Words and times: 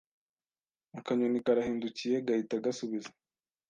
Akanyoni 0.97 1.39
karahindukiye, 1.45 2.15
gahita 2.27 2.63
gasubiza 2.65 3.09